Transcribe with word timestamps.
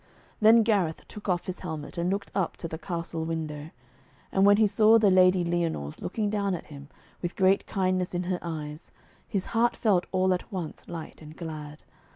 Then 0.39 0.63
Gareth 0.63 1.07
took 1.07 1.29
off 1.29 1.45
his 1.45 1.59
helmet, 1.59 1.95
and 1.95 2.09
looked 2.09 2.31
up 2.33 2.57
to 2.57 2.67
the 2.67 2.79
castle 2.79 3.23
window. 3.23 3.69
And 4.31 4.47
when 4.47 4.57
he 4.57 4.65
saw 4.65 4.97
the 4.97 5.11
Lady 5.11 5.43
Lyonors 5.43 6.01
looking 6.01 6.31
down 6.31 6.55
at 6.55 6.65
him, 6.73 6.89
with 7.21 7.35
great 7.35 7.67
kindness 7.67 8.15
in 8.15 8.23
her 8.23 8.39
eyes, 8.41 8.89
his 9.27 9.45
heart 9.53 9.75
felt 9.75 10.07
all 10.11 10.33
at 10.33 10.51
once 10.51 10.87
light 10.87 11.21
and 11.21 11.37
glad. 11.37 11.83